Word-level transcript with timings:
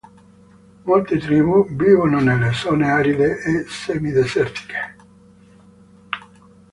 Molte 0.85 1.19
tribù 1.19 1.63
vivono 1.75 2.19
nelle 2.21 2.51
zone 2.53 2.89
aride 2.89 3.37
e 3.43 3.65
semidesertiche. 3.67 4.95